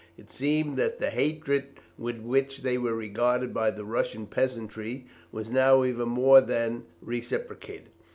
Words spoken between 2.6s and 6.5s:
they were regarded by the Russian peasantry was now even more